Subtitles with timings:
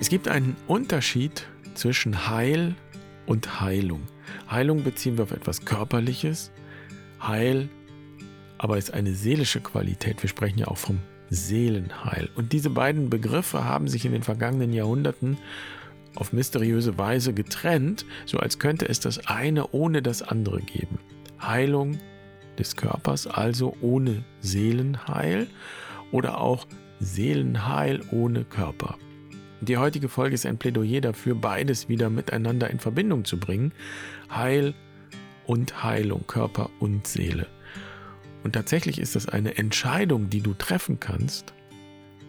[0.00, 1.44] Es gibt einen Unterschied
[1.74, 2.76] zwischen Heil
[3.26, 4.02] und Heilung.
[4.48, 6.52] Heilung beziehen wir auf etwas Körperliches.
[7.20, 7.68] Heil
[8.58, 10.22] aber ist eine seelische Qualität.
[10.22, 11.00] Wir sprechen ja auch vom
[11.30, 12.28] Seelenheil.
[12.36, 15.36] Und diese beiden Begriffe haben sich in den vergangenen Jahrhunderten
[16.14, 20.98] auf mysteriöse Weise getrennt, so als könnte es das eine ohne das andere geben.
[21.40, 21.98] Heilung
[22.56, 25.48] des Körpers, also ohne Seelenheil,
[26.10, 26.66] oder auch
[27.00, 28.96] Seelenheil ohne Körper.
[29.60, 33.72] Die heutige Folge ist ein Plädoyer dafür, beides wieder miteinander in Verbindung zu bringen.
[34.30, 34.74] Heil
[35.46, 37.48] und Heilung, Körper und Seele.
[38.44, 41.52] Und tatsächlich ist das eine Entscheidung, die du treffen kannst.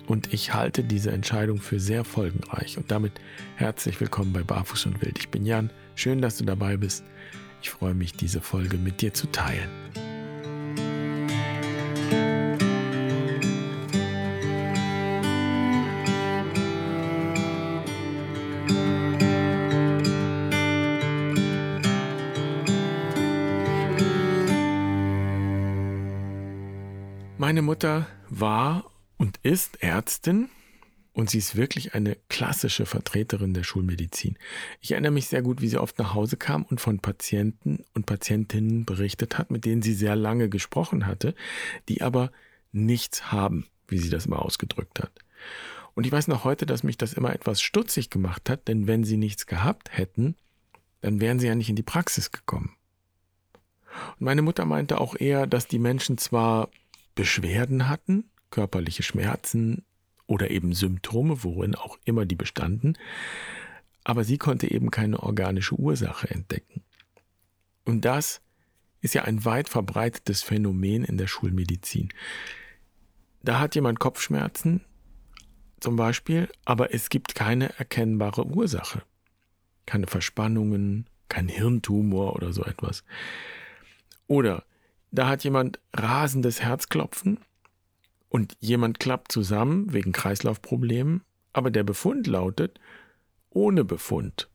[0.07, 2.77] Und ich halte diese Entscheidung für sehr folgenreich.
[2.77, 3.13] Und damit
[3.57, 5.19] herzlich willkommen bei Barfuß und Wild.
[5.19, 5.69] Ich bin Jan.
[5.93, 7.03] Schön, dass du dabei bist.
[7.61, 9.69] Ich freue mich, diese Folge mit dir zu teilen.
[27.79, 30.49] Mutter war und ist Ärztin
[31.13, 34.37] und sie ist wirklich eine klassische Vertreterin der Schulmedizin.
[34.81, 38.05] Ich erinnere mich sehr gut, wie sie oft nach Hause kam und von Patienten und
[38.05, 41.35] Patientinnen berichtet hat, mit denen sie sehr lange gesprochen hatte,
[41.87, 42.33] die aber
[42.73, 45.13] nichts haben, wie sie das immer ausgedrückt hat.
[45.95, 49.05] Und ich weiß noch heute, dass mich das immer etwas stutzig gemacht hat, denn wenn
[49.05, 50.35] sie nichts gehabt hätten,
[50.99, 52.75] dann wären sie ja nicht in die Praxis gekommen.
[54.19, 56.67] Und meine Mutter meinte auch eher, dass die Menschen zwar
[57.19, 59.83] Beschwerden hatten, körperliche Schmerzen
[60.25, 62.97] oder eben Symptome, worin auch immer die bestanden,
[64.05, 66.81] aber sie konnte eben keine organische Ursache entdecken.
[67.83, 68.39] Und das
[69.01, 72.07] ist ja ein weit verbreitetes Phänomen in der Schulmedizin.
[73.43, 74.85] Da hat jemand Kopfschmerzen
[75.81, 79.03] zum Beispiel, aber es gibt keine erkennbare Ursache.
[79.85, 83.03] Keine Verspannungen, kein Hirntumor oder so etwas.
[84.27, 84.63] Oder
[85.11, 87.39] da hat jemand rasendes Herzklopfen
[88.29, 92.79] und jemand klappt zusammen wegen Kreislaufproblemen, aber der Befund lautet
[93.49, 94.49] ohne Befund.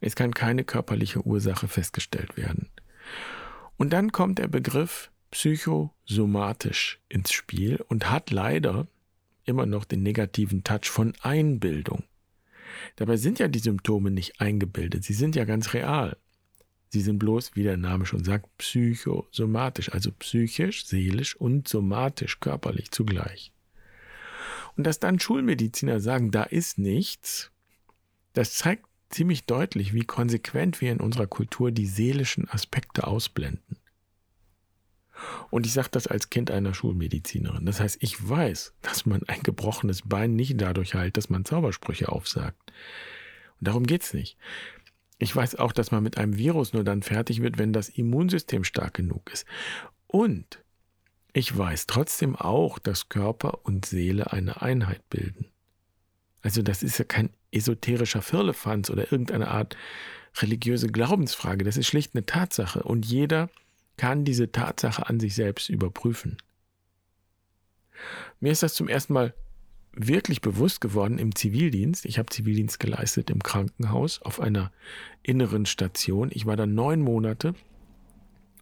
[0.00, 2.68] Es kann keine körperliche Ursache festgestellt werden.
[3.76, 8.86] Und dann kommt der Begriff psychosomatisch ins Spiel und hat leider
[9.44, 12.04] immer noch den negativen Touch von Einbildung.
[12.96, 16.16] Dabei sind ja die Symptome nicht eingebildet, sie sind ja ganz real.
[16.88, 22.90] Sie sind bloß, wie der Name schon sagt, psychosomatisch, also psychisch, seelisch und somatisch, körperlich
[22.90, 23.52] zugleich.
[24.76, 27.50] Und dass dann Schulmediziner sagen, da ist nichts,
[28.34, 33.78] das zeigt ziemlich deutlich, wie konsequent wir in unserer Kultur die seelischen Aspekte ausblenden.
[35.50, 37.64] Und ich sage das als Kind einer Schulmedizinerin.
[37.64, 42.10] Das heißt, ich weiß, dass man ein gebrochenes Bein nicht dadurch heilt, dass man Zaubersprüche
[42.10, 42.72] aufsagt.
[43.58, 44.36] Und darum geht es nicht.
[45.18, 48.64] Ich weiß auch, dass man mit einem Virus nur dann fertig wird, wenn das Immunsystem
[48.64, 49.46] stark genug ist.
[50.06, 50.62] Und
[51.32, 55.46] ich weiß trotzdem auch, dass Körper und Seele eine Einheit bilden.
[56.42, 59.76] Also das ist ja kein esoterischer Firlefanz oder irgendeine Art
[60.36, 61.64] religiöse Glaubensfrage.
[61.64, 62.82] Das ist schlicht eine Tatsache.
[62.82, 63.50] Und jeder
[63.96, 66.36] kann diese Tatsache an sich selbst überprüfen.
[68.40, 69.34] Mir ist das zum ersten Mal
[69.96, 72.04] wirklich bewusst geworden im Zivildienst.
[72.04, 74.70] Ich habe Zivildienst geleistet im Krankenhaus auf einer
[75.22, 76.30] inneren Station.
[76.32, 77.54] Ich war da neun Monate.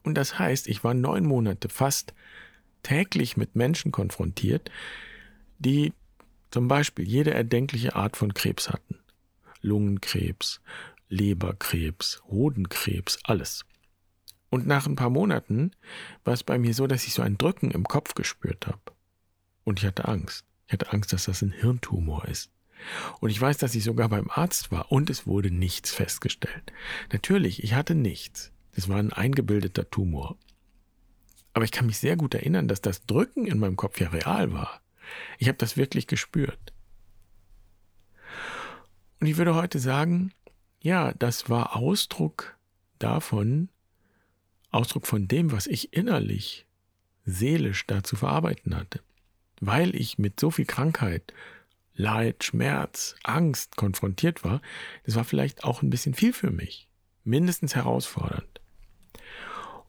[0.05, 2.15] Und das heißt, ich war neun Monate fast
[2.83, 4.71] täglich mit Menschen konfrontiert,
[5.59, 5.93] die
[6.50, 8.99] zum Beispiel jede erdenkliche Art von Krebs hatten.
[9.61, 10.61] Lungenkrebs,
[11.09, 13.65] Leberkrebs, Hodenkrebs, alles.
[14.50, 15.73] Und nach ein paar Monaten
[16.23, 18.81] war es bei mir so, dass ich so ein Drücken im Kopf gespürt habe.
[19.65, 20.44] Und ich hatte Angst.
[20.66, 22.50] Ich hatte Angst, dass das ein Hirntumor ist.
[23.20, 26.72] Und ich weiß, dass ich sogar beim Arzt war und es wurde nichts festgestellt.
[27.12, 28.52] Natürlich, ich hatte nichts.
[28.72, 30.36] Es war ein eingebildeter Tumor.
[31.52, 34.52] Aber ich kann mich sehr gut erinnern, dass das Drücken in meinem Kopf ja real
[34.52, 34.80] war.
[35.38, 36.72] Ich habe das wirklich gespürt.
[39.20, 40.32] Und ich würde heute sagen,
[40.81, 42.58] ja, das war Ausdruck
[42.99, 43.69] davon,
[44.70, 46.67] Ausdruck von dem, was ich innerlich,
[47.25, 49.04] seelisch da zu verarbeiten hatte
[49.66, 51.32] weil ich mit so viel Krankheit,
[51.94, 54.61] Leid, Schmerz, Angst konfrontiert war,
[55.05, 56.88] das war vielleicht auch ein bisschen viel für mich,
[57.22, 58.61] mindestens herausfordernd.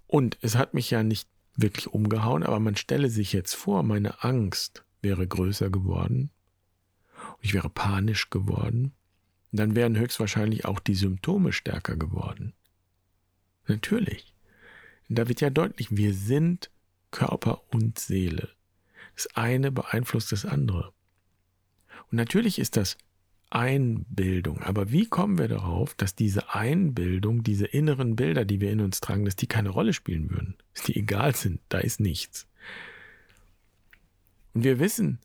[0.07, 4.23] Und es hat mich ja nicht wirklich umgehauen, aber man stelle sich jetzt vor, meine
[4.23, 6.29] Angst wäre größer geworden,
[7.41, 8.93] ich wäre panisch geworden,
[9.51, 12.53] dann wären höchstwahrscheinlich auch die Symptome stärker geworden.
[13.67, 14.33] Natürlich.
[15.07, 16.71] Da wird ja deutlich, wir sind
[17.11, 18.49] Körper und Seele.
[19.15, 20.93] Das eine beeinflusst das andere.
[22.11, 22.97] Und natürlich ist das
[23.49, 24.61] Einbildung.
[24.61, 28.99] Aber wie kommen wir darauf, dass diese Einbildung, diese inneren Bilder, die wir in uns
[28.99, 32.47] tragen, dass die keine Rolle spielen würden, dass die egal sind, da ist nichts.
[34.53, 35.19] Und wir wissen,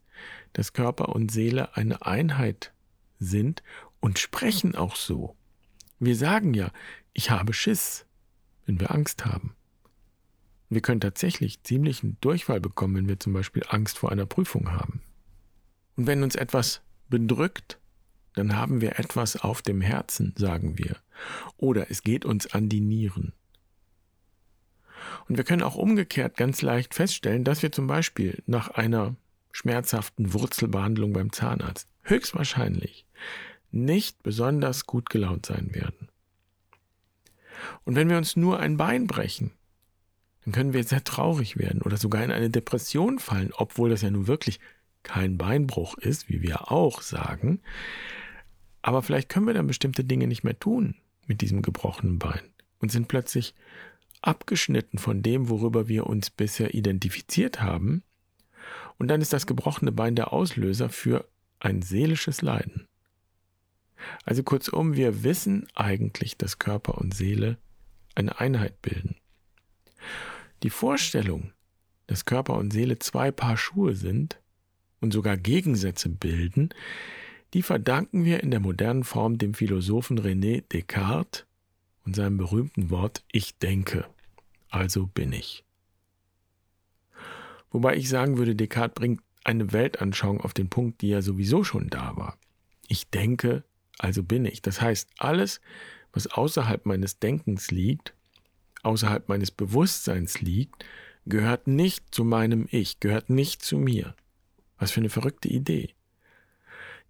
[0.52, 2.72] dass Körper und Seele eine Einheit
[3.18, 3.62] sind
[4.00, 5.36] und sprechen auch so.
[5.98, 6.72] Wir sagen ja,
[7.12, 8.06] ich habe Schiss,
[8.66, 9.54] wenn wir Angst haben.
[10.70, 15.02] Wir können tatsächlich ziemlichen Durchfall bekommen, wenn wir zum Beispiel Angst vor einer Prüfung haben.
[15.96, 17.80] Und wenn uns etwas bedrückt,
[18.34, 20.96] dann haben wir etwas auf dem Herzen, sagen wir.
[21.56, 23.32] Oder es geht uns an die Nieren.
[25.28, 29.16] Und wir können auch umgekehrt ganz leicht feststellen, dass wir zum Beispiel nach einer
[29.50, 33.06] schmerzhaften Wurzelbehandlung beim Zahnarzt höchstwahrscheinlich
[33.72, 36.08] nicht besonders gut gelaunt sein werden.
[37.84, 39.52] Und wenn wir uns nur ein Bein brechen,
[40.44, 44.10] dann können wir sehr traurig werden oder sogar in eine Depression fallen, obwohl das ja
[44.10, 44.60] nun wirklich
[45.02, 47.60] kein Beinbruch ist, wie wir auch sagen.
[48.82, 50.96] Aber vielleicht können wir dann bestimmte Dinge nicht mehr tun
[51.26, 52.40] mit diesem gebrochenen Bein
[52.78, 53.54] und sind plötzlich
[54.22, 58.02] abgeschnitten von dem, worüber wir uns bisher identifiziert haben.
[58.98, 61.26] Und dann ist das gebrochene Bein der Auslöser für
[61.58, 62.86] ein seelisches Leiden.
[64.24, 67.58] Also kurzum, wir wissen eigentlich, dass Körper und Seele
[68.14, 69.16] eine Einheit bilden.
[70.62, 71.52] Die Vorstellung,
[72.06, 74.40] dass Körper und Seele zwei Paar Schuhe sind
[75.00, 76.70] und sogar Gegensätze bilden,
[77.54, 81.46] die verdanken wir in der modernen Form dem Philosophen René Descartes
[82.04, 84.06] und seinem berühmten Wort Ich denke,
[84.68, 85.64] also bin ich.
[87.70, 91.88] Wobei ich sagen würde, Descartes bringt eine Weltanschauung auf den Punkt, die ja sowieso schon
[91.88, 92.36] da war.
[92.88, 93.64] Ich denke,
[93.98, 94.62] also bin ich.
[94.62, 95.60] Das heißt, alles,
[96.12, 98.14] was außerhalb meines Denkens liegt,
[98.82, 100.84] außerhalb meines Bewusstseins liegt,
[101.26, 104.14] gehört nicht zu meinem Ich, gehört nicht zu mir.
[104.78, 105.94] Was für eine verrückte Idee.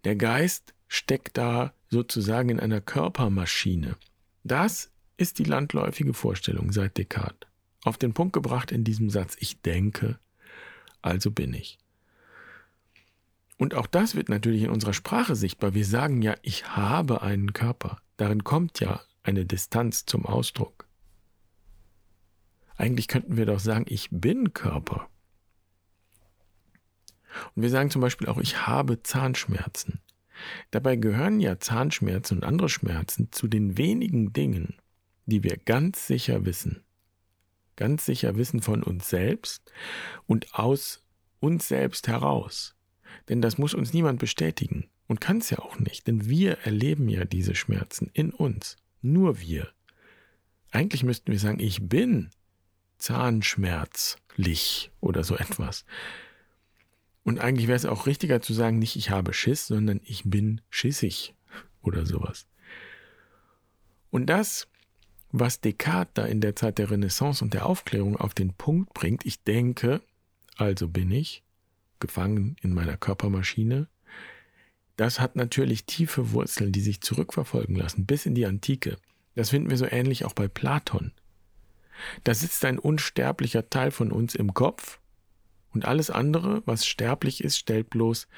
[0.05, 3.97] Der Geist steckt da sozusagen in einer Körpermaschine.
[4.43, 7.49] Das ist die landläufige Vorstellung seit Descartes.
[7.85, 10.19] Auf den Punkt gebracht in diesem Satz, ich denke,
[11.03, 11.79] also bin ich.
[13.57, 15.75] Und auch das wird natürlich in unserer Sprache sichtbar.
[15.75, 18.01] Wir sagen ja, ich habe einen Körper.
[18.17, 20.87] Darin kommt ja eine Distanz zum Ausdruck.
[22.81, 25.11] Eigentlich könnten wir doch sagen, ich bin Körper.
[27.55, 30.01] Und wir sagen zum Beispiel auch, ich habe Zahnschmerzen.
[30.71, 34.77] Dabei gehören ja Zahnschmerzen und andere Schmerzen zu den wenigen Dingen,
[35.27, 36.83] die wir ganz sicher wissen.
[37.77, 39.71] Ganz sicher wissen von uns selbst
[40.27, 41.05] und aus
[41.39, 42.77] uns selbst heraus.
[43.29, 47.11] Denn das muss uns niemand bestätigen und kann es ja auch nicht, denn wir erleben
[47.11, 48.77] ja diese Schmerzen in uns.
[49.03, 49.69] Nur wir.
[50.71, 52.31] Eigentlich müssten wir sagen, ich bin
[53.01, 55.85] zahnschmerzlich oder so etwas.
[57.25, 60.61] Und eigentlich wäre es auch richtiger zu sagen, nicht ich habe Schiss, sondern ich bin
[60.71, 61.35] schissig
[61.83, 62.47] oder sowas.
[64.11, 64.69] Und das,
[65.33, 69.25] was Descartes da in der Zeit der Renaissance und der Aufklärung auf den Punkt bringt,
[69.27, 70.01] ich denke,
[70.57, 71.43] also bin ich,
[72.01, 73.89] gefangen in meiner Körpermaschine,
[74.97, 78.97] das hat natürlich tiefe Wurzeln, die sich zurückverfolgen lassen bis in die Antike.
[79.35, 81.13] Das finden wir so ähnlich auch bei Platon.
[82.25, 85.01] Da sitzt ein unsterblicher Teil von uns im Kopf
[85.73, 88.29] und alles andere, was sterblich ist, stellt bloß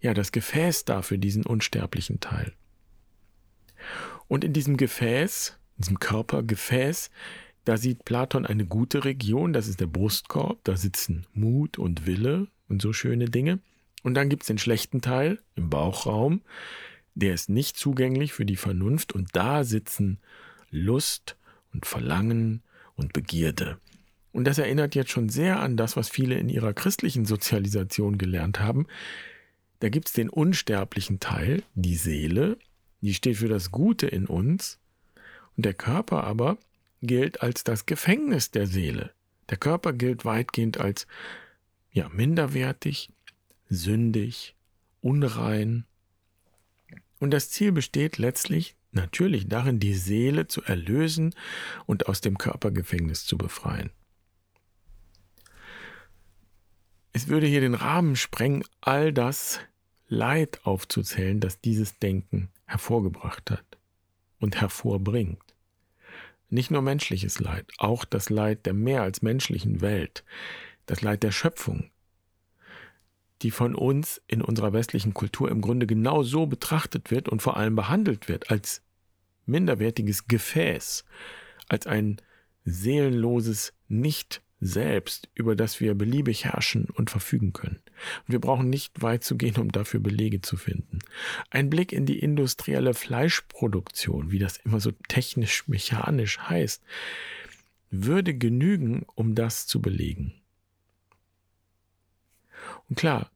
[0.00, 2.52] ja das Gefäß dar für diesen unsterblichen Teil.
[4.28, 7.10] Und in diesem Gefäß, in diesem Körpergefäß,
[7.64, 12.48] da sieht Platon eine gute Region, das ist der Brustkorb, da sitzen Mut und Wille
[12.68, 13.58] und so schöne Dinge.
[14.02, 16.40] Und dann gibt es den schlechten Teil im Bauchraum,
[17.14, 20.18] der ist nicht zugänglich für die Vernunft und da sitzen
[20.70, 21.36] Lust
[21.74, 22.62] und Verlangen
[23.00, 23.78] und Begierde.
[24.32, 28.60] Und das erinnert jetzt schon sehr an das, was viele in ihrer christlichen Sozialisation gelernt
[28.60, 28.86] haben.
[29.80, 32.58] Da gibt es den unsterblichen Teil, die Seele,
[33.00, 34.78] die steht für das Gute in uns.
[35.56, 36.58] Und der Körper aber
[37.02, 39.10] gilt als das Gefängnis der Seele.
[39.48, 41.06] Der Körper gilt weitgehend als
[41.92, 43.10] ja, minderwertig,
[43.68, 44.54] sündig,
[45.00, 45.86] unrein.
[47.18, 51.34] Und das Ziel besteht letztlich natürlich darin, die Seele zu erlösen
[51.86, 53.90] und aus dem Körpergefängnis zu befreien.
[57.12, 59.60] Es würde hier den Rahmen sprengen, all das
[60.06, 63.78] Leid aufzuzählen, das dieses Denken hervorgebracht hat
[64.38, 65.42] und hervorbringt.
[66.48, 70.24] Nicht nur menschliches Leid, auch das Leid der mehr als menschlichen Welt,
[70.86, 71.90] das Leid der Schöpfung,
[73.42, 77.56] die von uns in unserer westlichen Kultur im Grunde genau so betrachtet wird und vor
[77.56, 78.82] allem behandelt wird, als
[79.46, 81.04] minderwertiges Gefäß,
[81.68, 82.20] als ein
[82.64, 87.80] seelenloses, nicht selbst, über das wir beliebig herrschen und verfügen können.
[88.26, 90.98] Und wir brauchen nicht weit zu gehen, um dafür Belege zu finden.
[91.48, 96.82] Ein Blick in die industrielle Fleischproduktion, wie das immer so technisch mechanisch heißt,
[97.90, 100.34] würde genügen, um das zu belegen.
[102.90, 103.30] Und klar,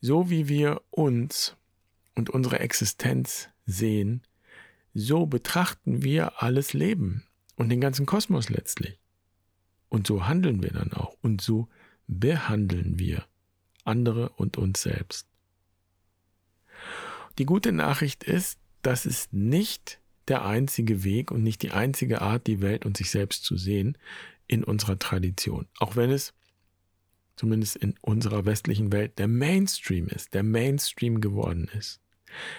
[0.00, 1.56] so wie wir uns
[2.14, 4.22] und unsere Existenz sehen,
[4.94, 7.24] so betrachten wir alles Leben
[7.56, 9.00] und den ganzen Kosmos letztlich.
[9.88, 11.68] Und so handeln wir dann auch und so
[12.06, 13.24] behandeln wir
[13.84, 15.26] andere und uns selbst.
[17.38, 22.46] Die gute Nachricht ist, das ist nicht der einzige Weg und nicht die einzige Art,
[22.46, 23.96] die Welt und sich selbst zu sehen
[24.46, 25.66] in unserer Tradition.
[25.78, 26.34] Auch wenn es
[27.36, 32.00] zumindest in unserer westlichen Welt der Mainstream ist, der Mainstream geworden ist.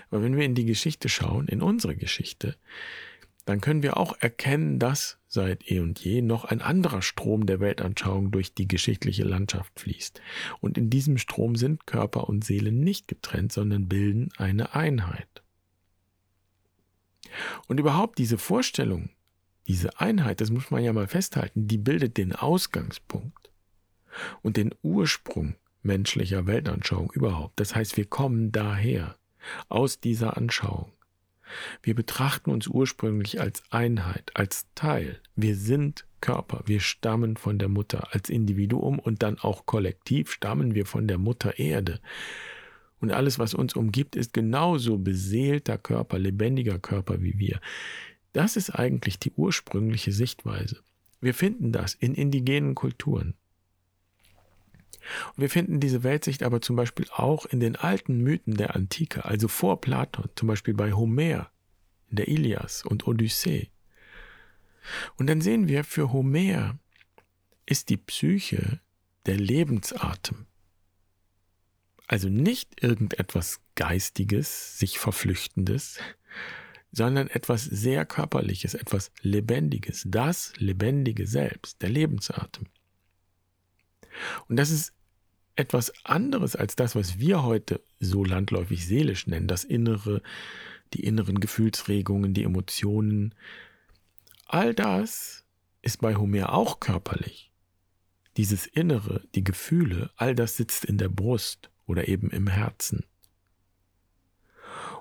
[0.09, 2.55] Aber wenn wir in die Geschichte schauen, in unsere Geschichte,
[3.45, 7.59] dann können wir auch erkennen, dass seit eh und je noch ein anderer Strom der
[7.59, 10.21] Weltanschauung durch die geschichtliche Landschaft fließt.
[10.59, 15.43] Und in diesem Strom sind Körper und Seele nicht getrennt, sondern bilden eine Einheit.
[17.67, 19.09] Und überhaupt diese Vorstellung,
[19.67, 23.46] diese Einheit, das muss man ja mal festhalten, die bildet den Ausgangspunkt
[24.41, 27.59] und den Ursprung menschlicher Weltanschauung überhaupt.
[27.59, 29.15] Das heißt, wir kommen daher,
[29.69, 30.91] aus dieser Anschauung.
[31.81, 35.21] Wir betrachten uns ursprünglich als Einheit, als Teil.
[35.35, 40.75] Wir sind Körper, wir stammen von der Mutter als Individuum und dann auch kollektiv stammen
[40.75, 42.01] wir von der Mutter Erde.
[42.99, 47.61] Und alles, was uns umgibt, ist genauso beseelter Körper, lebendiger Körper wie wir.
[48.33, 50.81] Das ist eigentlich die ursprüngliche Sichtweise.
[51.21, 53.35] Wir finden das in indigenen Kulturen.
[55.35, 59.25] Und wir finden diese Weltsicht aber zum Beispiel auch in den alten Mythen der Antike,
[59.25, 61.49] also vor Platon, zum Beispiel bei Homer,
[62.09, 63.69] in der Ilias und Odyssee.
[65.17, 66.77] Und dann sehen wir, für Homer
[67.65, 68.79] ist die Psyche
[69.25, 70.45] der Lebensatem.
[72.07, 75.99] Also nicht irgendetwas Geistiges, sich Verflüchtendes,
[76.91, 82.67] sondern etwas sehr Körperliches, etwas Lebendiges, das lebendige Selbst, der Lebensatem.
[84.47, 84.93] Und das ist
[85.55, 90.21] etwas anderes als das, was wir heute so landläufig seelisch nennen, das Innere,
[90.93, 93.33] die inneren Gefühlsregungen, die Emotionen.
[94.45, 95.43] All das
[95.81, 97.51] ist bei Homer auch körperlich.
[98.37, 103.03] Dieses Innere, die Gefühle, all das sitzt in der Brust oder eben im Herzen.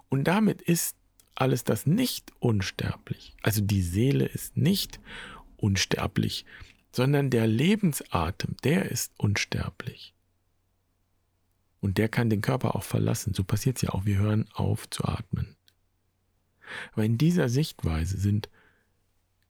[0.08, 0.96] Und damit ist
[1.34, 3.36] alles das nicht unsterblich.
[3.42, 5.00] Also die Seele ist nicht
[5.58, 6.46] unsterblich,
[6.96, 10.14] sondern der Lebensatem, der ist unsterblich.
[11.82, 13.34] Und der kann den Körper auch verlassen.
[13.34, 14.06] So passiert es ja auch.
[14.06, 15.56] Wir hören auf zu atmen.
[16.94, 18.48] Aber in dieser Sichtweise sind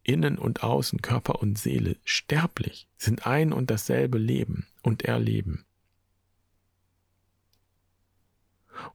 [0.02, 5.64] Innen und Außen, Körper und Seele sterblich, sind ein und dasselbe Leben und Erleben.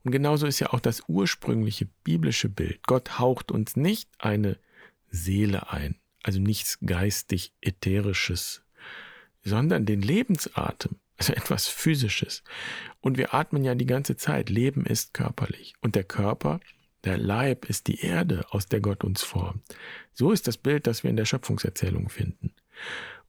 [0.04, 2.86] Und genauso ist ja auch das ursprüngliche biblische Bild.
[2.86, 4.58] Gott haucht uns nicht eine
[5.08, 8.62] Seele ein, also nichts geistig ätherisches,
[9.42, 12.42] sondern den Lebensatem, also etwas Physisches.
[13.00, 14.50] Und wir atmen ja die ganze Zeit.
[14.50, 15.74] Leben ist körperlich.
[15.80, 16.60] Und der Körper,
[17.04, 19.62] der Leib ist die Erde, aus der Gott uns formt.
[20.12, 22.54] So ist das Bild, das wir in der Schöpfungserzählung finden.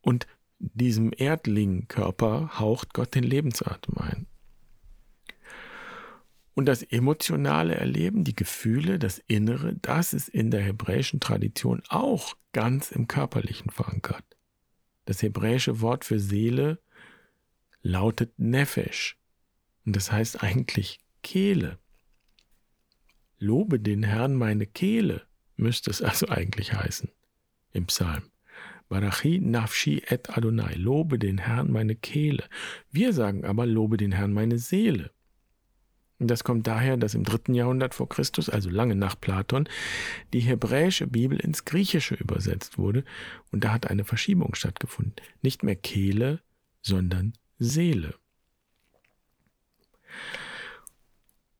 [0.01, 0.27] Und
[0.59, 4.27] diesem Erdlingkörper haucht Gott den Lebensatem ein.
[6.55, 12.35] Und das emotionale Erleben, die Gefühle, das Innere, das ist in der hebräischen Tradition auch
[12.51, 14.23] ganz im Körperlichen verankert.
[15.05, 16.79] Das hebräische Wort für Seele
[17.81, 19.17] lautet Nefesh.
[19.85, 21.79] Und das heißt eigentlich Kehle.
[23.39, 25.23] Lobe den Herrn meine Kehle,
[25.57, 27.09] müsste es also eigentlich heißen
[27.73, 28.23] im Psalm.
[28.87, 32.43] Barachi nafshi et Adonai, lobe den Herrn meine Kehle.
[32.91, 35.11] Wir sagen aber, lobe den Herrn meine Seele.
[36.27, 39.67] Das kommt daher, dass im dritten Jahrhundert vor Christus, also lange nach Platon,
[40.33, 43.03] die hebräische Bibel ins Griechische übersetzt wurde
[43.51, 45.15] und da hat eine Verschiebung stattgefunden.
[45.41, 46.41] Nicht mehr Kehle,
[46.81, 48.15] sondern Seele.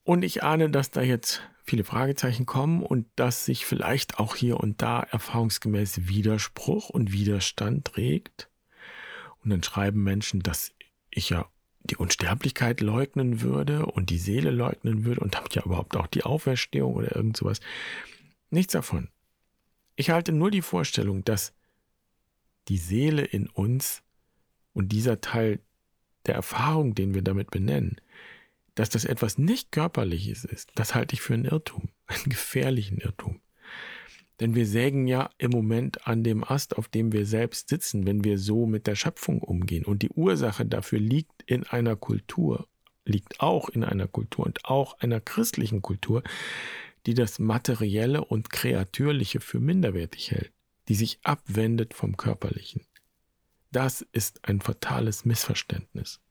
[0.04, 4.60] Und ich ahne, dass da jetzt viele Fragezeichen kommen und dass sich vielleicht auch hier
[4.60, 8.50] und da erfahrungsgemäß Widerspruch und Widerstand regt.
[9.44, 10.74] Und dann schreiben Menschen, dass
[11.10, 11.48] ich ja
[11.84, 16.24] die Unsterblichkeit leugnen würde und die Seele leugnen würde und damit ja überhaupt auch die
[16.24, 17.60] Auferstehung oder irgend sowas.
[18.50, 19.10] Nichts davon.
[19.96, 21.54] Ich halte nur die Vorstellung, dass
[22.68, 24.02] die Seele in uns
[24.74, 25.60] und dieser Teil
[26.26, 27.98] der Erfahrung, den wir damit benennen,
[28.76, 33.42] dass das etwas nicht Körperliches ist, das halte ich für einen Irrtum, einen gefährlichen Irrtum.
[34.40, 38.24] Denn wir sägen ja im Moment an dem Ast, auf dem wir selbst sitzen, wenn
[38.24, 39.86] wir so mit der Schöpfung umgehen.
[39.86, 42.68] Und die Ursache dafür liegt in einer Kultur,
[43.06, 46.24] liegt auch in einer Kultur und auch einer christlichen Kultur,
[47.06, 50.52] die das Materielle und Kreatürliche für minderwertig hält,
[50.88, 52.82] die sich abwendet vom Körperlichen.
[53.72, 56.22] Das ist ein fatales Missverständnis.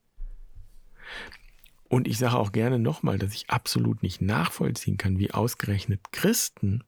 [1.89, 6.85] Und ich sage auch gerne nochmal, dass ich absolut nicht nachvollziehen kann, wie ausgerechnet Christen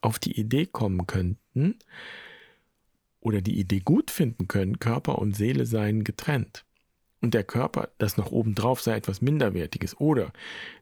[0.00, 1.76] auf die Idee kommen könnten
[3.20, 6.64] oder die Idee gut finden können, Körper und Seele seien getrennt.
[7.20, 10.32] Und der Körper, das noch obendrauf sei etwas Minderwertiges oder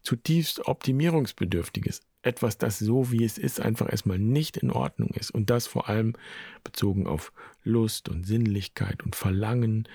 [0.03, 5.31] zutiefst Optimierungsbedürftiges, etwas, das so wie es ist, einfach erstmal nicht in Ordnung ist.
[5.31, 6.15] Und das vor allem
[6.63, 7.33] bezogen auf
[7.63, 9.89] Lust und Sinnlichkeit und Verlangen,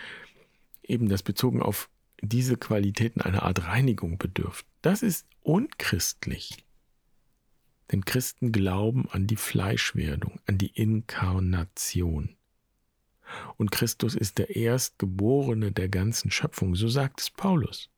[0.81, 1.89] eben das bezogen auf
[2.21, 4.65] diese Qualitäten einer Art Reinigung bedürft.
[4.81, 6.63] Das ist unchristlich.
[7.91, 12.35] Denn Christen glauben an die Fleischwerdung, an die Inkarnation.
[13.57, 17.89] Und Christus ist der Erstgeborene der ganzen Schöpfung, so sagt es Paulus.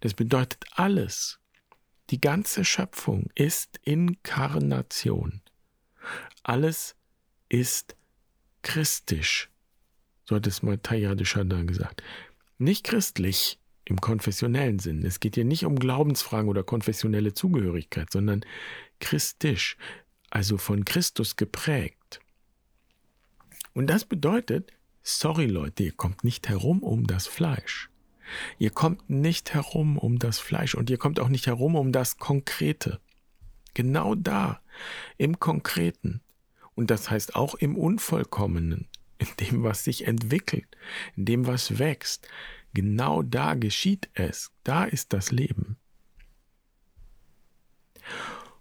[0.00, 1.40] Das bedeutet alles.
[2.10, 5.42] Die ganze Schöpfung ist Inkarnation.
[6.42, 6.94] Alles
[7.48, 7.96] ist
[8.62, 9.50] christisch.
[10.24, 12.02] So hat es mal de Chardin gesagt.
[12.58, 15.04] Nicht christlich, im konfessionellen Sinn.
[15.04, 18.44] Es geht hier nicht um Glaubensfragen oder konfessionelle Zugehörigkeit, sondern
[19.00, 19.76] christisch,
[20.28, 22.20] also von Christus geprägt.
[23.72, 27.90] Und das bedeutet, sorry Leute, ihr kommt nicht herum um das Fleisch.
[28.58, 32.18] Ihr kommt nicht herum um das Fleisch und ihr kommt auch nicht herum um das
[32.18, 33.00] Konkrete.
[33.74, 34.60] Genau da,
[35.16, 36.22] im Konkreten.
[36.74, 38.88] Und das heißt auch im Unvollkommenen,
[39.18, 40.66] in dem, was sich entwickelt,
[41.16, 42.28] in dem, was wächst,
[42.76, 44.52] Genau da geschieht es.
[44.62, 45.78] Da ist das Leben.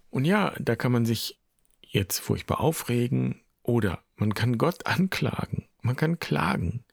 [0.10, 1.38] Und ja, da kann man sich
[1.82, 5.68] jetzt furchtbar aufregen oder man kann Gott anklagen.
[5.82, 6.86] Man kann klagen.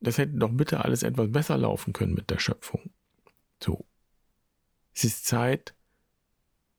[0.00, 2.90] Das hätte doch bitte alles etwas besser laufen können mit der Schöpfung.
[3.58, 3.86] So.
[4.92, 5.74] Es ist Zeit,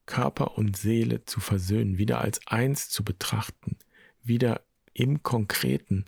[0.06, 3.76] Körper und Seele zu versöhnen, wieder als eins zu betrachten,
[4.22, 4.60] wieder
[4.92, 6.04] im Konkreten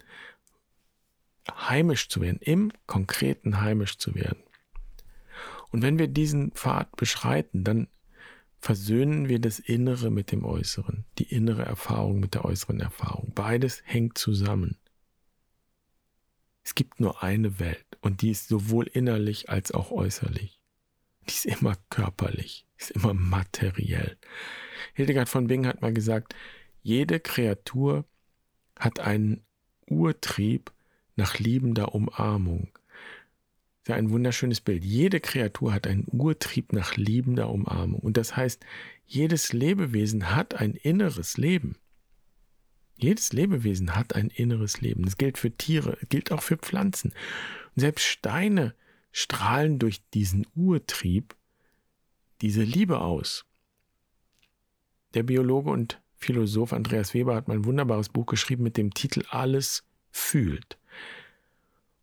[1.56, 4.42] heimisch zu werden, im Konkreten heimisch zu werden.
[5.70, 7.88] Und wenn wir diesen Pfad beschreiten, dann
[8.60, 13.32] versöhnen wir das Innere mit dem Äußeren, die innere Erfahrung mit der äußeren Erfahrung.
[13.34, 14.78] Beides hängt zusammen.
[16.64, 20.60] Es gibt nur eine Welt und die ist sowohl innerlich als auch äußerlich.
[21.28, 24.18] Die ist immer körperlich, ist immer materiell.
[24.94, 26.34] Hildegard von Bingen hat mal gesagt,
[26.82, 28.04] jede Kreatur
[28.78, 29.44] hat einen
[29.86, 30.72] Urtrieb,
[31.18, 32.68] nach liebender Umarmung.
[33.86, 34.84] Ja ein wunderschönes Bild.
[34.84, 38.00] Jede Kreatur hat einen Urtrieb nach liebender Umarmung.
[38.00, 38.64] Und das heißt,
[39.06, 41.76] jedes Lebewesen hat ein inneres Leben.
[42.96, 45.04] Jedes Lebewesen hat ein inneres Leben.
[45.04, 47.12] Das gilt für Tiere, gilt auch für Pflanzen.
[47.74, 48.74] Und selbst Steine
[49.10, 51.34] strahlen durch diesen Urtrieb
[52.40, 53.44] diese Liebe aus.
[55.14, 59.24] Der Biologe und Philosoph Andreas Weber hat mal ein wunderbares Buch geschrieben mit dem Titel
[59.30, 60.77] Alles fühlt.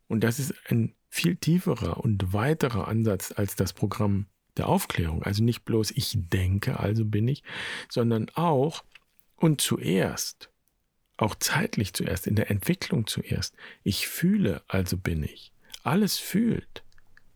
[0.07, 5.23] Und das ist ein viel tieferer und weiterer Ansatz als das Programm der Aufklärung.
[5.23, 7.43] Also nicht bloß ich denke, also bin ich,
[7.89, 8.83] sondern auch
[9.37, 10.49] und zuerst,
[11.17, 15.51] auch zeitlich zuerst, in der Entwicklung zuerst, ich fühle, also bin ich.
[15.83, 16.83] Alles fühlt.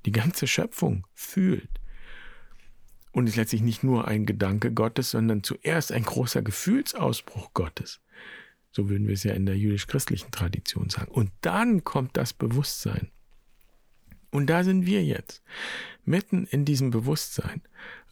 [0.05, 1.69] Die ganze Schöpfung fühlt.
[3.11, 8.01] Und ist letztlich nicht nur ein Gedanke Gottes, sondern zuerst ein großer Gefühlsausbruch Gottes.
[8.71, 11.11] So würden wir es ja in der jüdisch-christlichen Tradition sagen.
[11.11, 13.09] Und dann kommt das Bewusstsein.
[14.31, 15.41] Und da sind wir jetzt,
[16.05, 17.61] mitten in diesem Bewusstsein,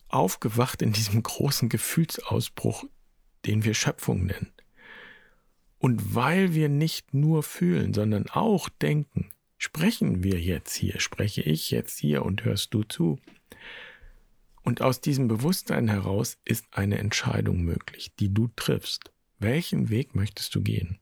[0.07, 2.85] aufgewacht in diesem großen Gefühlsausbruch,
[3.45, 4.51] den wir Schöpfung nennen.
[5.79, 11.69] Und weil wir nicht nur fühlen, sondern auch denken, sprechen wir jetzt hier, spreche ich
[11.69, 13.19] jetzt hier und hörst du zu.
[14.63, 19.11] Und aus diesem Bewusstsein heraus ist eine Entscheidung möglich, die du triffst.
[19.39, 20.99] Welchen Weg möchtest du gehen?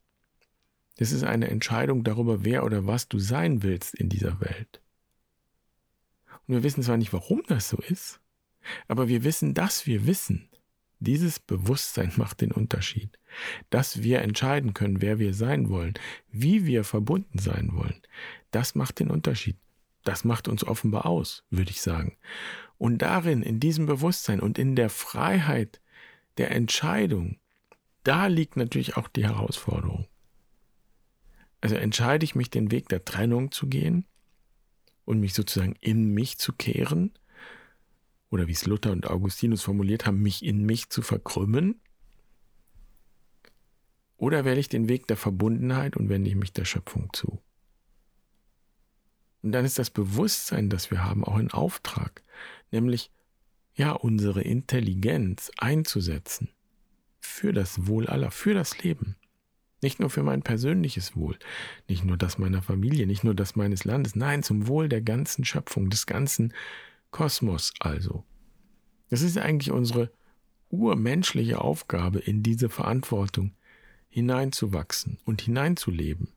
[0.97, 4.81] Das ist eine Entscheidung darüber, wer oder was du sein willst in dieser Welt.
[6.47, 8.19] Und wir wissen zwar nicht, warum das so ist,
[8.87, 10.49] aber wir wissen, dass wir wissen.
[10.99, 13.19] Dieses Bewusstsein macht den Unterschied.
[13.69, 15.93] Dass wir entscheiden können, wer wir sein wollen,
[16.29, 18.01] wie wir verbunden sein wollen,
[18.51, 19.57] das macht den Unterschied.
[20.03, 22.15] Das macht uns offenbar aus, würde ich sagen.
[22.77, 25.81] Und darin, in diesem Bewusstsein und in der Freiheit
[26.37, 27.39] der Entscheidung,
[28.05, 30.07] da liegt natürlich auch die Herausforderung.
[31.61, 34.05] Also entscheide ich mich, den Weg der Trennung zu gehen
[35.03, 37.11] und mich sozusagen in mich zu kehren,
[38.29, 41.81] oder wie es Luther und Augustinus formuliert haben, mich in mich zu verkrümmen,
[44.17, 47.41] Oder wähle ich den Weg der Verbundenheit und wende ich mich der Schöpfung zu?
[49.41, 52.23] Und dann ist das Bewusstsein, das wir haben, auch ein Auftrag,
[52.71, 53.11] nämlich
[53.75, 56.49] ja unsere Intelligenz einzusetzen
[57.25, 59.15] für das Wohl aller, für das Leben.
[59.81, 61.37] Nicht nur für mein persönliches Wohl,
[61.87, 65.43] nicht nur das meiner Familie, nicht nur das meines Landes, nein, zum Wohl der ganzen
[65.45, 66.53] Schöpfung, des ganzen
[67.11, 68.23] Kosmos also.
[69.09, 70.11] Das ist eigentlich unsere
[70.69, 73.51] urmenschliche Aufgabe, in diese Verantwortung
[74.09, 76.29] hineinzuwachsen und hineinzuleben.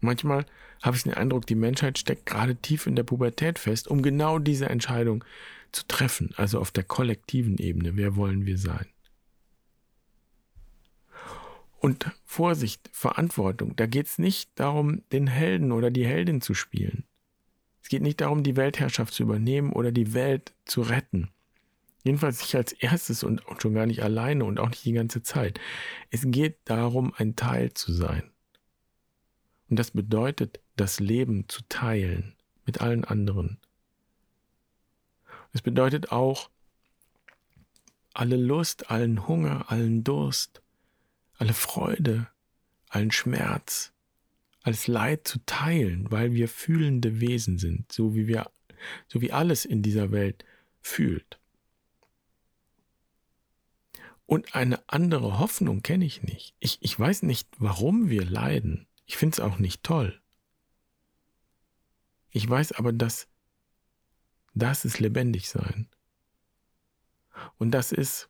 [0.00, 0.46] Manchmal
[0.82, 4.38] habe ich den Eindruck, die Menschheit steckt gerade tief in der Pubertät fest, um genau
[4.38, 5.24] diese Entscheidung
[5.72, 7.96] zu treffen, also auf der kollektiven Ebene.
[7.96, 8.86] Wer wollen wir sein?
[11.78, 17.04] Und Vorsicht, Verantwortung, da geht es nicht darum, den Helden oder die Heldin zu spielen.
[17.82, 21.30] Es geht nicht darum, die Weltherrschaft zu übernehmen oder die Welt zu retten.
[22.02, 25.60] Jedenfalls nicht als erstes und schon gar nicht alleine und auch nicht die ganze Zeit.
[26.10, 28.30] Es geht darum, ein Teil zu sein.
[29.68, 32.34] Und das bedeutet, das Leben zu teilen
[32.64, 33.58] mit allen anderen.
[35.52, 36.50] Es bedeutet auch,
[38.14, 40.62] alle Lust, allen Hunger, allen Durst,
[41.38, 42.28] alle Freude,
[42.88, 43.92] allen Schmerz,
[44.62, 48.50] alles Leid zu teilen, weil wir fühlende Wesen sind, so wie wir,
[49.08, 50.44] so wie alles in dieser Welt
[50.80, 51.38] fühlt.
[54.26, 56.54] Und eine andere Hoffnung kenne ich nicht.
[56.58, 58.88] Ich, ich weiß nicht, warum wir leiden.
[59.06, 60.20] Ich finde es auch nicht toll.
[62.30, 63.28] Ich weiß aber, dass
[64.52, 65.88] das ist lebendig sein.
[67.58, 68.28] Und das ist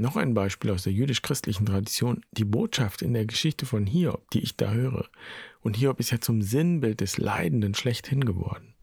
[0.00, 4.40] noch ein Beispiel aus der jüdisch-christlichen Tradition, die Botschaft in der Geschichte von Hiob, die
[4.40, 5.08] ich da höre.
[5.60, 8.74] Und Hiob ist ja zum Sinnbild des Leidenden schlechthin geworden.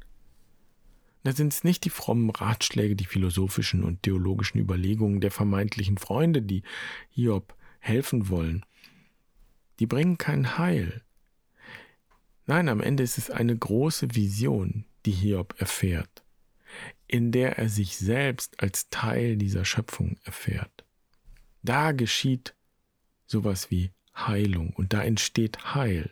[1.23, 6.41] Da sind es nicht die frommen Ratschläge, die philosophischen und theologischen Überlegungen der vermeintlichen Freunde,
[6.41, 6.63] die
[7.09, 8.65] Hiob helfen wollen.
[9.79, 11.01] Die bringen kein Heil.
[12.45, 16.23] Nein, am Ende ist es eine große Vision, die Hiob erfährt,
[17.07, 20.76] in der er sich selbst als Teil dieser Schöpfung erfährt.
[21.63, 22.55] Da geschieht
[23.25, 26.11] sowas wie Heilung und da entsteht Heil.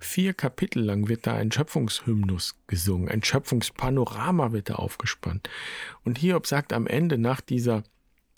[0.00, 5.50] Vier Kapitel lang wird da ein Schöpfungshymnus gesungen, ein Schöpfungspanorama wird da aufgespannt.
[6.04, 7.84] Und Hiob sagt am Ende nach dieser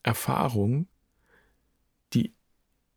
[0.02, 0.88] Erfahrung,
[2.12, 2.34] die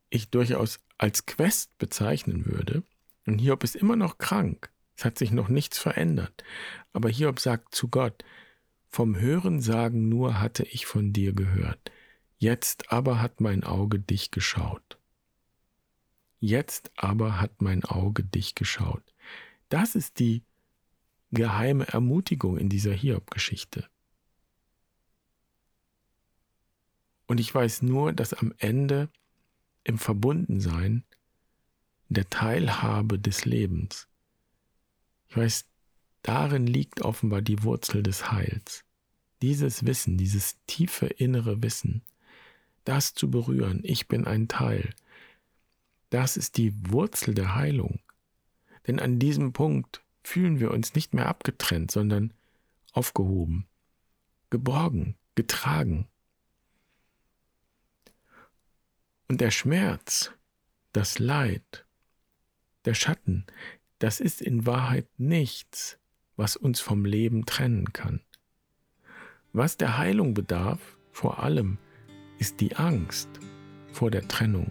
[0.10, 2.84] ich durchaus als Quest bezeichnen würde,
[3.28, 6.44] und Hiob ist immer noch krank, es hat sich noch nichts verändert,
[6.94, 8.24] aber Hiob sagt zu Gott,
[8.90, 11.92] vom Hörensagen nur hatte ich von dir gehört.
[12.42, 14.98] Jetzt aber hat mein Auge dich geschaut.
[16.40, 19.04] Jetzt aber hat mein Auge dich geschaut.
[19.70, 20.42] Das ist die
[21.30, 23.88] geheime Ermutigung in dieser Hiob-Geschichte.
[27.28, 29.12] Und ich weiß nur, dass am Ende
[29.84, 31.04] im Verbundensein,
[32.10, 34.08] der Teilhabe des Lebens,
[35.30, 35.66] ich weiß,
[36.24, 38.84] darin liegt offenbar die Wurzel des Heils.
[39.44, 42.04] Dieses Wissen, dieses tiefe innere Wissen,
[42.84, 44.94] das zu berühren, ich bin ein Teil,
[46.10, 48.00] das ist die Wurzel der Heilung.
[48.88, 52.34] Denn an diesem Punkt fühlen wir uns nicht mehr abgetrennt, sondern
[52.92, 53.68] aufgehoben,
[54.50, 56.08] geborgen, getragen.
[59.28, 60.32] Und der Schmerz,
[60.92, 61.86] das Leid,
[62.86, 63.46] der Schatten,
[64.00, 65.98] das ist in Wahrheit nichts,
[66.36, 68.22] was uns vom Leben trennen kann.
[69.54, 71.78] Was der Heilung bedarf, vor allem,
[72.42, 73.30] ist die Angst
[73.94, 74.66] vor der Trennung.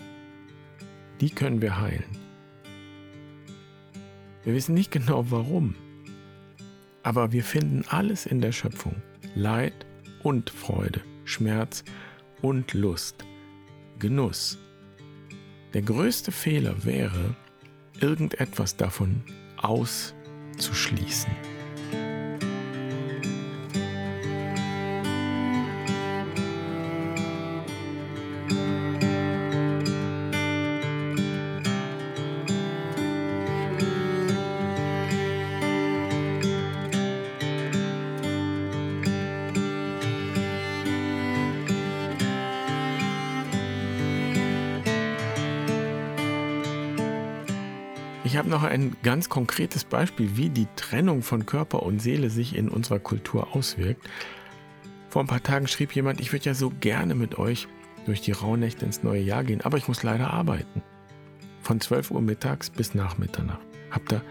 [1.21, 2.19] Die können wir heilen.
[4.43, 5.77] Wir wissen nicht genau warum,
[7.05, 9.01] aber wir finden alles in der Schöpfung.
[9.37, 9.87] Leid
[10.25, 11.85] und Freude, Schmerz
[12.43, 13.25] und Lust,
[14.01, 14.59] Genuss.
[15.73, 17.37] Der größte Fehler wäre,
[18.01, 19.23] irgendetwas davon
[19.59, 21.31] auszuschließen.
[49.11, 54.09] Ganz konkretes Beispiel, wie die Trennung von Körper und Seele sich in unserer Kultur auswirkt.
[55.09, 57.66] Vor ein paar Tagen schrieb jemand, ich würde ja so gerne mit euch
[58.07, 60.81] durch die Rauhnächte ins neue Jahr gehen, aber ich muss leider arbeiten.
[61.61, 63.66] Von 12 Uhr mittags bis nach Mitternacht.
[63.90, 64.23] Hab da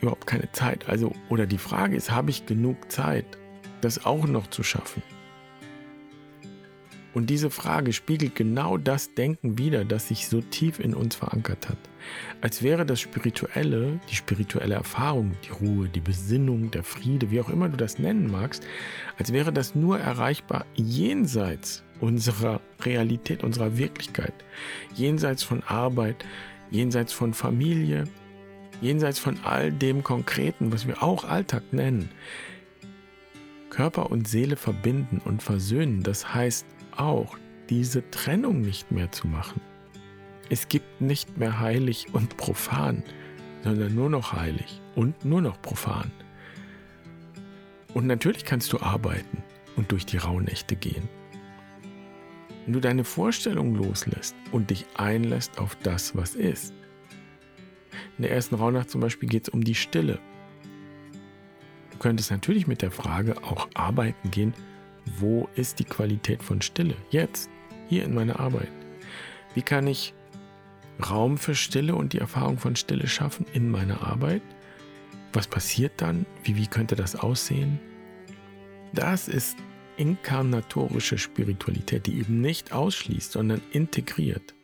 [0.00, 0.88] überhaupt keine Zeit.
[0.88, 3.26] Also, oder die Frage ist, habe ich genug Zeit,
[3.82, 5.02] das auch noch zu schaffen?
[7.12, 11.68] Und diese Frage spiegelt genau das Denken wider, das sich so tief in uns verankert
[11.68, 11.91] hat.
[12.40, 17.48] Als wäre das Spirituelle, die spirituelle Erfahrung, die Ruhe, die Besinnung, der Friede, wie auch
[17.48, 18.66] immer du das nennen magst,
[19.18, 24.34] als wäre das nur erreichbar jenseits unserer Realität, unserer Wirklichkeit,
[24.94, 26.24] jenseits von Arbeit,
[26.70, 28.04] jenseits von Familie,
[28.80, 32.10] jenseits von all dem Konkreten, was wir auch Alltag nennen.
[33.70, 37.38] Körper und Seele verbinden und versöhnen, das heißt auch,
[37.70, 39.60] diese Trennung nicht mehr zu machen.
[40.52, 43.02] Es gibt nicht mehr heilig und profan,
[43.64, 46.12] sondern nur noch heilig und nur noch profan.
[47.94, 49.42] Und natürlich kannst du arbeiten
[49.76, 51.08] und durch die Rauhnächte gehen.
[52.66, 56.74] Wenn du deine Vorstellung loslässt und dich einlässt auf das, was ist.
[58.18, 60.18] In der ersten Rauhnacht zum Beispiel geht es um die Stille.
[61.92, 64.52] Du könntest natürlich mit der Frage auch arbeiten gehen,
[65.16, 66.96] wo ist die Qualität von Stille?
[67.08, 67.48] Jetzt,
[67.88, 68.68] hier in meiner Arbeit.
[69.54, 70.12] Wie kann ich
[71.00, 74.42] Raum für Stille und die Erfahrung von Stille schaffen in meiner Arbeit?
[75.32, 76.26] Was passiert dann?
[76.44, 77.80] Wie, wie könnte das aussehen?
[78.92, 79.56] Das ist
[79.96, 84.54] inkarnatorische Spiritualität, die eben nicht ausschließt, sondern integriert.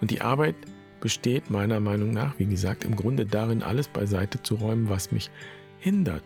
[0.00, 0.56] Und die Arbeit
[1.00, 5.30] besteht meiner Meinung nach, wie gesagt, im Grunde darin, alles beiseite zu räumen, was mich
[5.78, 6.24] hindert,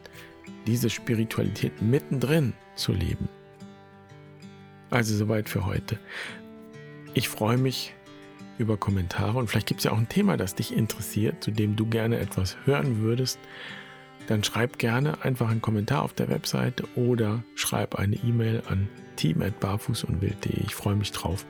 [0.67, 3.29] diese Spiritualität mittendrin zu leben.
[4.91, 5.99] Also soweit für heute.
[7.15, 7.95] Ich freue mich
[8.61, 11.75] über Kommentare und vielleicht gibt es ja auch ein Thema, das dich interessiert, zu dem
[11.75, 13.39] du gerne etwas hören würdest.
[14.27, 20.63] Dann schreib gerne einfach einen Kommentar auf der Webseite oder schreib eine E-Mail an team.barfußundwild.de.
[20.65, 21.47] Ich freue mich drauf.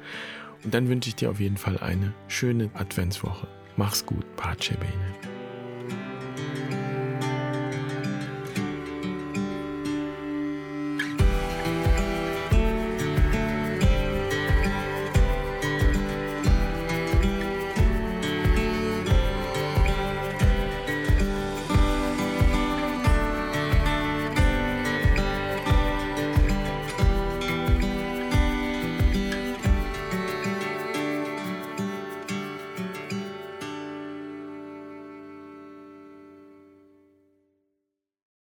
[0.65, 3.49] Und dann wünsche ich dir auf jeden Fall eine schöne Adventswoche.
[3.77, 5.30] Mach's gut, Pace Bene.